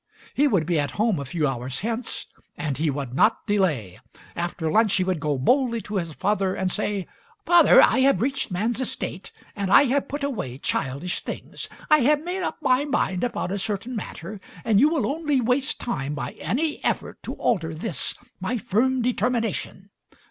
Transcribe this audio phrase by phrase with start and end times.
[0.33, 2.25] He would be at home a few hours hence,
[2.57, 3.99] and he would not delay.
[4.35, 7.05] After lunch he would go boldly to his father and say:
[7.45, 11.69] "Father, I have reached man's estate and I have put away childish things.
[11.87, 15.79] I have made up my mind upon a certain matter and you will only waste
[15.79, 19.91] time by any effort to alter this, my firm determination.